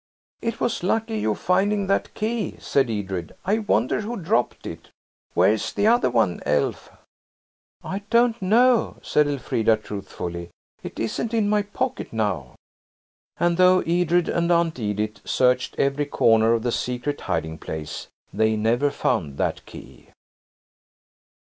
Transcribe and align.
"It 0.41 0.59
was 0.59 0.81
lucky, 0.81 1.19
you 1.19 1.35
finding 1.35 1.85
that 1.85 2.15
key," 2.15 2.55
said 2.59 2.89
Edred. 2.89 3.35
"I 3.45 3.59
wonder 3.59 4.01
who 4.01 4.17
dropped 4.17 4.65
it. 4.65 4.89
Where's 5.35 5.71
the 5.71 5.85
other 5.85 6.09
one, 6.09 6.41
Elf?" 6.43 6.89
"I 7.83 7.99
don't 8.09 8.41
know," 8.41 8.97
said 9.03 9.27
Elfrida 9.27 9.77
truthfully, 9.77 10.49
"it 10.81 10.99
isn't 10.99 11.35
in 11.35 11.47
my 11.47 11.61
pocket 11.61 12.11
now." 12.11 12.55
And 13.39 13.57
though 13.57 13.81
Edred 13.81 14.27
and 14.27 14.51
Aunt 14.51 14.79
Edith 14.79 15.19
searched 15.23 15.75
every 15.77 16.07
corner 16.07 16.53
of 16.53 16.63
the 16.63 16.71
secret 16.71 17.21
hiding 17.21 17.59
place 17.59 18.07
they 18.33 18.55
never 18.55 18.89
found 18.89 19.37
that 19.37 19.63
key. 19.67 20.09